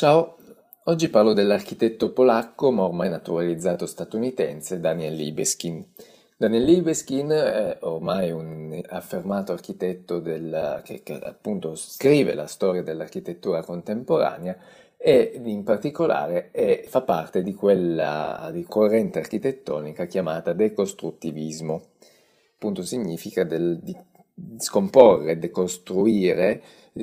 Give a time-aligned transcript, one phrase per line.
[0.00, 0.38] Ciao,
[0.84, 5.84] oggi parlo dell'architetto polacco ma ormai naturalizzato statunitense Daniel Libeskin.
[6.38, 13.62] Daniel Libeskin è ormai un affermato architetto del, che, che appunto scrive la storia dell'architettura
[13.62, 14.56] contemporanea
[14.96, 21.88] e in particolare è, fa parte di quella di corrente architettonica chiamata decostruttivismo.
[22.54, 23.94] Appunto significa del, di
[24.58, 26.62] scomporre, decostruire,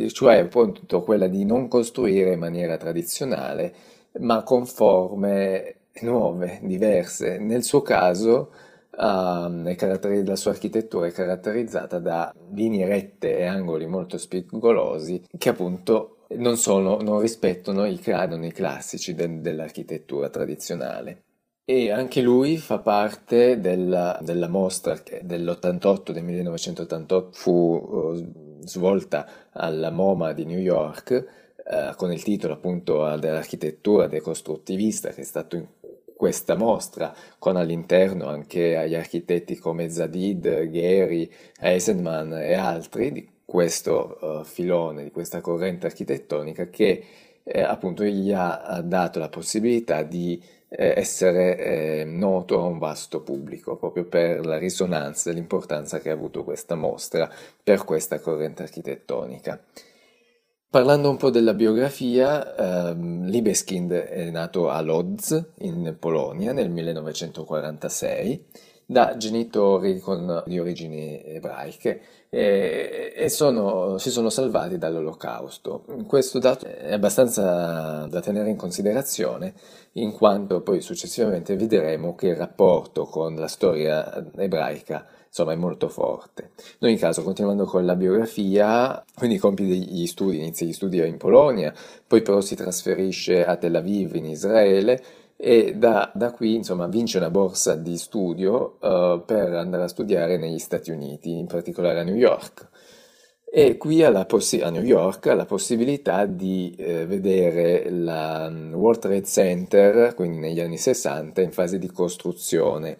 [0.10, 3.74] cioè appunto quella di non costruire in maniera tradizionale,
[4.20, 7.38] ma con forme nuove, diverse.
[7.38, 8.52] Nel suo caso
[8.92, 16.18] uh, la sua architettura è caratterizzata da linee rette e angoli molto spigolosi che appunto
[16.36, 21.24] non, sono, non rispettano i canoni classici de- dell'architettura tradizionale
[21.70, 29.28] e anche lui fa parte della, della mostra che dell'88, del 1988, fu uh, svolta
[29.52, 31.26] alla MoMA di New York
[31.58, 35.66] uh, con il titolo appunto dell'architettura decostruttivista che è stato in
[36.16, 44.18] questa mostra con all'interno anche agli architetti come Zadid, Gehry, Eisenman e altri di questo
[44.22, 47.04] uh, filone, di questa corrente architettonica che
[47.50, 50.38] appunto gli ha dato la possibilità di
[50.70, 56.14] essere eh, noto a un vasto pubblico, proprio per la risonanza e l'importanza che ha
[56.14, 57.30] avuto questa mostra
[57.64, 59.62] per questa corrente architettonica.
[60.70, 68.46] Parlando un po' della biografia, ehm, Libeskind è nato a Lodz, in Polonia, nel 1946
[68.90, 75.84] da genitori con, di origini ebraiche e, e sono, si sono salvati dall'olocausto.
[76.08, 79.54] Questo dato è abbastanza da tenere in considerazione
[79.94, 85.90] in quanto poi successivamente vedremo che il rapporto con la storia ebraica insomma è molto
[85.90, 86.52] forte.
[86.80, 91.18] In ogni caso, continuando con la biografia, quindi compie gli studi, inizia gli studi in
[91.18, 91.74] Polonia,
[92.08, 95.04] poi però si trasferisce a Tel Aviv in Israele
[95.38, 100.38] e da, da qui insomma vince una borsa di studio uh, per andare a studiare
[100.38, 102.68] negli Stati Uniti, in particolare a New York.
[103.50, 109.00] E qui possi- a New York ha la possibilità di eh, vedere la um, World
[109.00, 113.00] Trade Center, quindi negli anni 60, in fase di costruzione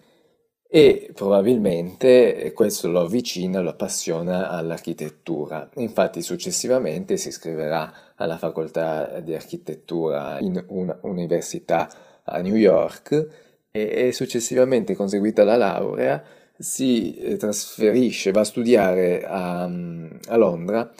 [0.70, 5.68] e probabilmente questo lo avvicina, lo appassiona all'architettura.
[5.76, 11.88] Infatti successivamente si iscriverà alla facoltà di architettura in un'università
[12.30, 13.26] a New York
[13.70, 16.22] e, e successivamente conseguita la laurea
[16.58, 20.92] si eh, trasferisce, va a studiare a, a Londra,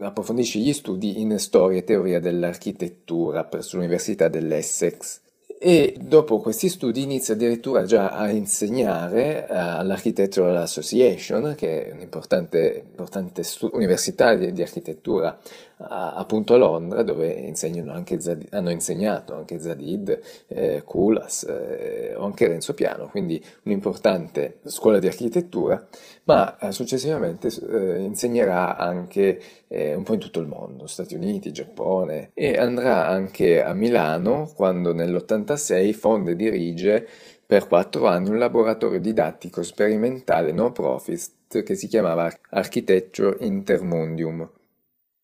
[0.00, 5.20] approfondisce gli studi in storia e teoria dell'architettura presso l'Università dell'Essex.
[5.62, 12.84] E dopo questi studi inizia addirittura già a insegnare eh, all'Architectural Association, che è un'importante
[12.88, 15.38] importante stu- università di, di architettura
[15.88, 22.74] appunto a Londra, dove Zadid, hanno insegnato anche Zadid, eh, Kulas eh, o anche Renzo
[22.74, 25.86] Piano, quindi un'importante scuola di architettura,
[26.24, 31.52] ma eh, successivamente eh, insegnerà anche eh, un po' in tutto il mondo, Stati Uniti,
[31.52, 37.08] Giappone, e andrà anche a Milano quando nell'80 1986 fonda e dirige
[37.46, 44.48] per quattro anni un laboratorio didattico sperimentale no profit che si chiamava Architecture Intermundium.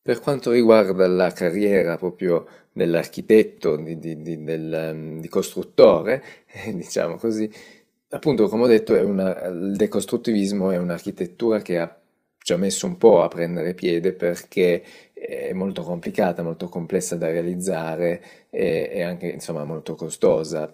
[0.06, 6.22] Per quanto riguarda la carriera proprio dell'architetto, di, di, di, del, um, di costruttore,
[6.72, 7.50] diciamo così,
[8.10, 12.00] appunto come ho detto una, il decostruttivismo è un'architettura che ha
[12.38, 14.80] ci ha messo un po' a prendere piede perché
[15.12, 20.72] è molto complicata, molto complessa da realizzare e, e anche insomma molto costosa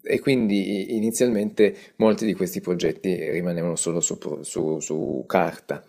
[0.00, 5.84] e quindi inizialmente molti di questi progetti rimanevano solo su, su, su carta.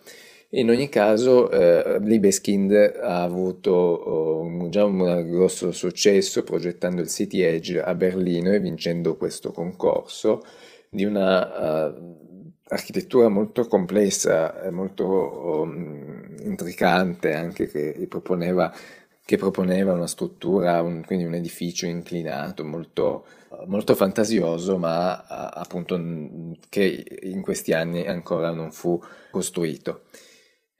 [0.52, 7.40] In ogni caso, eh, Libeskind ha avuto oh, già un grosso successo progettando il City
[7.40, 10.42] Edge a Berlino e vincendo questo concorso
[10.88, 12.16] di una uh,
[12.64, 18.74] architettura molto complessa, molto um, intricante anche che proponeva,
[19.24, 23.24] che proponeva una struttura, un, quindi un edificio inclinato, molto,
[23.66, 25.96] molto fantasioso, ma appunto
[26.68, 29.00] che in questi anni ancora non fu
[29.30, 30.02] costruito.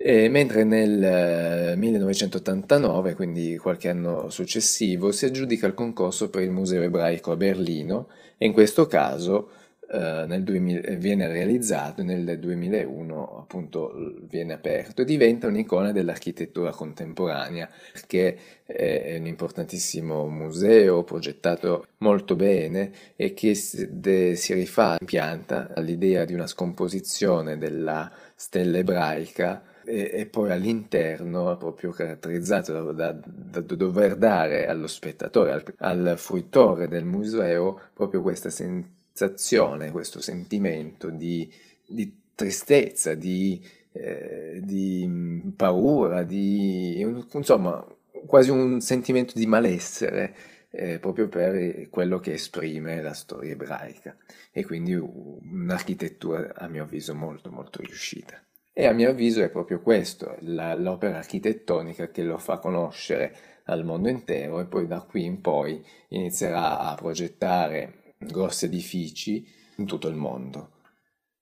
[0.03, 6.81] E mentre nel 1989, quindi qualche anno successivo, si aggiudica il concorso per il Museo
[6.81, 8.09] ebraico a Berlino
[8.39, 9.51] e in questo caso
[9.91, 13.93] eh, nel 2000, viene realizzato nel 2001 appunto
[14.23, 22.91] viene aperto e diventa un'icona dell'architettura contemporanea perché è un importantissimo museo progettato molto bene
[23.17, 30.53] e che si rifà, impianta all'idea di una scomposizione della stella ebraica e, e poi
[30.53, 37.81] all'interno proprio caratterizzato da, da, da, dover dare allo spettatore, al, al fruitore del museo
[37.93, 41.53] proprio questa sensazione, questo sentimento di,
[41.85, 43.61] di tristezza, di,
[43.93, 47.01] eh, di paura, di
[47.33, 47.85] insomma
[48.27, 50.37] quasi un sentimento di malessere
[50.71, 54.17] eh, proprio per quello che esprime la storia ebraica
[54.53, 58.41] e quindi un'architettura a mio avviso molto molto riuscita.
[58.81, 63.85] E a mio avviso è proprio questo, la, l'opera architettonica che lo fa conoscere al
[63.85, 69.47] mondo intero e poi da qui in poi inizierà a progettare grossi edifici
[69.77, 70.71] in tutto il mondo.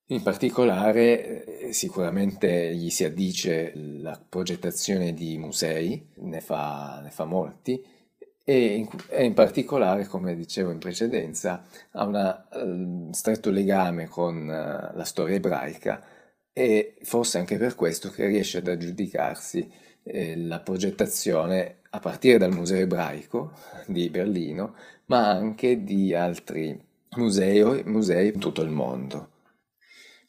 [0.07, 7.25] In particolare eh, sicuramente gli si addice la progettazione di musei, ne fa, ne fa
[7.25, 7.81] molti,
[8.43, 14.39] e in, e in, particolare, come dicevo in precedenza, ha un uh, stretto legame con
[14.43, 16.17] uh, la storia ebraica
[16.59, 19.71] e forse anche per questo che riesce ad aggiudicarsi
[20.03, 23.53] eh, la progettazione a partire dal Museo ebraico
[23.87, 24.75] di Berlino,
[25.07, 26.77] ma anche di altri
[27.11, 29.29] musei, musei in tutto il mondo.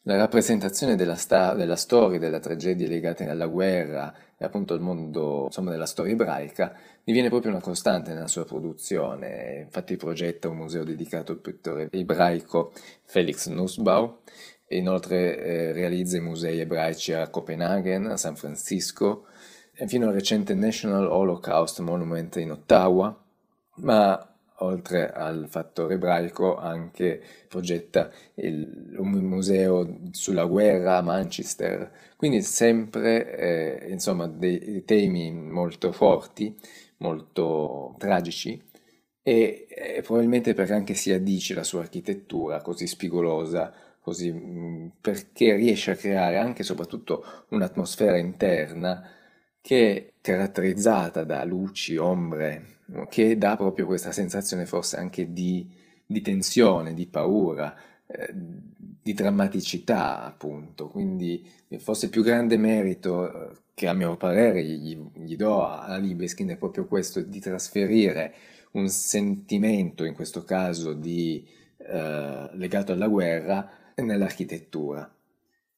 [0.03, 5.45] La rappresentazione della, sta- della storia, della tragedia legate alla guerra e appunto al mondo
[5.45, 9.61] insomma, della storia ebraica diviene proprio una costante nella sua produzione.
[9.65, 12.71] Infatti progetta un museo dedicato al pittore ebraico
[13.03, 14.19] Felix Nussbau
[14.69, 19.25] inoltre eh, realizza i musei ebraici a Copenaghen, a San Francisco
[19.73, 23.17] e fino al recente National Holocaust Monument in Ottawa,
[23.75, 24.29] ma
[24.61, 33.37] oltre al fattore ebraico, anche progetta il, un museo sulla guerra a Manchester, quindi sempre
[33.37, 36.55] eh, insomma dei temi molto forti,
[36.97, 38.61] molto tragici
[39.21, 43.73] e, e probabilmente perché anche si addice la sua architettura così spigolosa,
[44.09, 49.07] così, perché riesce a creare anche e soprattutto un'atmosfera interna
[49.61, 52.77] che è caratterizzata da luci, ombre,
[53.09, 55.69] che dà proprio questa sensazione forse anche di,
[56.05, 57.75] di tensione, di paura,
[58.07, 61.47] eh, di drammaticità appunto, quindi
[61.77, 66.49] forse il più grande merito eh, che a mio parere gli, gli do a Libeskin
[66.49, 68.33] è proprio questo di trasferire
[68.71, 71.45] un sentimento, in questo caso di,
[71.77, 73.67] eh, legato alla guerra,
[74.01, 75.09] nell'architettura.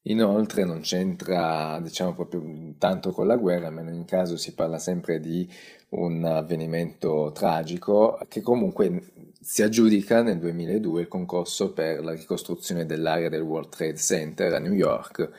[0.06, 2.44] Inoltre non c'entra, diciamo, proprio
[2.79, 5.47] tanto con la guerra, ma in ogni caso si parla sempre di
[5.89, 13.29] un avvenimento tragico che comunque si aggiudica nel 2002 il concorso per la ricostruzione dell'area
[13.29, 15.29] del World Trade Center a New York,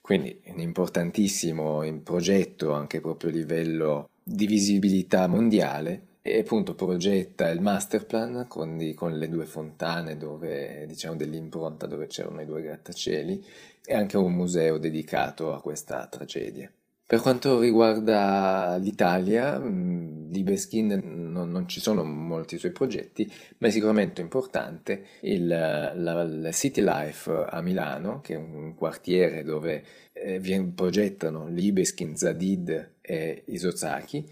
[0.00, 7.60] quindi un importantissimo progetto anche proprio a livello di visibilità mondiale e appunto progetta il
[7.60, 13.44] masterplan con, di, con le due fontane dove, diciamo, dell'impronta dove c'erano i due grattacieli
[13.84, 16.70] e anche un museo dedicato a questa tragedia.
[17.08, 21.00] Per quanto riguarda l'Italia, Libeskin
[21.30, 26.82] non, non ci sono molti suoi progetti, ma è sicuramente importante il, la, la City
[26.82, 34.28] Life a Milano, che è un quartiere dove eh, progettano Libeskin, Zadid e Isozaki,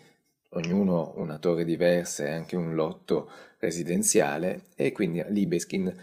[0.55, 5.95] ognuno una torre diversa e anche un lotto residenziale e quindi Libeskin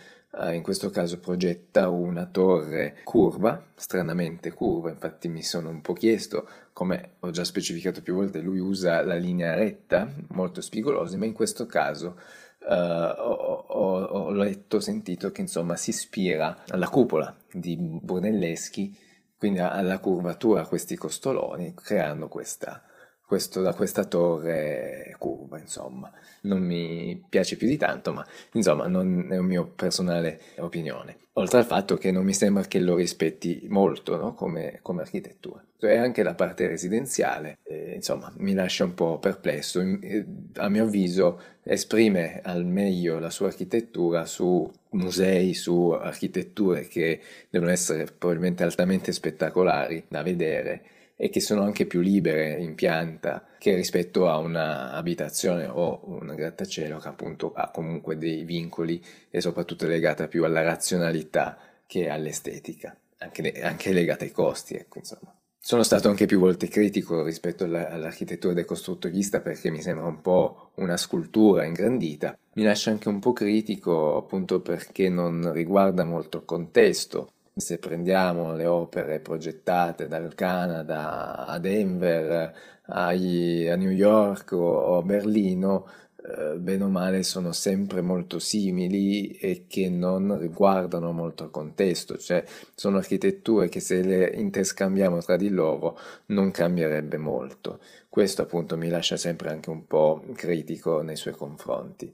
[0.53, 6.47] in questo caso progetta una torre curva, stranamente curva, infatti mi sono un po' chiesto,
[6.71, 11.33] come ho già specificato più volte, lui usa la linea retta, molto spigolosa, ma in
[11.33, 12.19] questo caso
[12.63, 12.73] Uh,
[13.17, 18.95] ho, ho, ho, letto, sentito che insomma si ispira alla cupola di Brunelleschi,
[19.35, 22.83] quindi alla curvatura a questi costoloni, creando questa,
[23.31, 26.11] questo, da questa torre curva, insomma.
[26.41, 31.15] Non mi piace più di tanto, ma insomma non è un mio personale opinione.
[31.35, 34.33] Oltre al fatto che non mi sembra che lo rispetti molto no?
[34.33, 35.63] come, come, architettura.
[35.79, 39.79] E anche la parte residenziale, eh, insomma, mi lascia un po' perplesso.
[39.79, 47.21] Eh, a mio avviso esprime al meglio la sua architettura su musei, su architetture che
[47.49, 50.83] devono essere probabilmente altamente spettacolari da vedere
[51.23, 56.97] e che sono anche più libere in pianta che rispetto a un'abitazione o un grattacielo
[56.97, 58.99] che appunto ha comunque dei vincoli
[59.29, 64.97] e soprattutto è legata più alla razionalità che all'estetica, anche, anche legata ai costi, ecco
[64.97, 65.31] insomma.
[65.59, 70.97] Sono stato anche più volte critico rispetto all'architettura decostruttivista perché mi sembra un po' una
[70.97, 72.35] scultura ingrandita.
[72.53, 78.55] Mi lascia anche un po' critico appunto perché non riguarda molto il contesto se prendiamo
[78.55, 82.53] le opere progettate dal Canada a Denver,
[82.85, 85.87] a New York o a Berlino,
[86.23, 92.17] eh, bene o male sono sempre molto simili e che non riguardano molto il contesto,
[92.17, 92.43] cioè
[92.75, 97.79] sono architetture che se le interscambiamo tra di loro non cambierebbe molto.
[98.07, 102.13] Questo appunto mi lascia sempre anche un po' critico nei suoi confronti.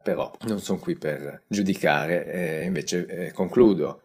[0.00, 4.02] Però non sono qui per giudicare, eh, invece eh, concludo.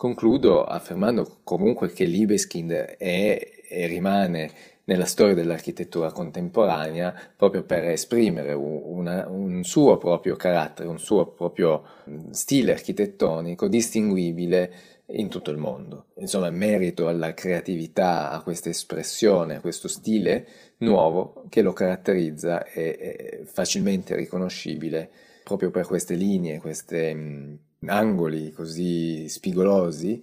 [0.00, 4.50] Concludo affermando comunque che Libeskind è e rimane
[4.84, 11.84] nella storia dell'architettura contemporanea proprio per esprimere una, un suo proprio carattere, un suo proprio
[12.30, 14.72] stile architettonico distinguibile
[15.08, 16.06] in tutto il mondo.
[16.14, 20.46] Insomma, merito alla creatività, a questa espressione, a questo stile
[20.78, 25.10] nuovo che lo caratterizza è, è facilmente riconoscibile
[25.44, 30.22] proprio per queste linee, questi angoli così spigolosi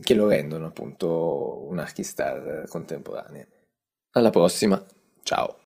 [0.00, 3.46] che lo rendono appunto un archistar contemporaneo.
[4.12, 4.82] Alla prossima,
[5.22, 5.64] ciao!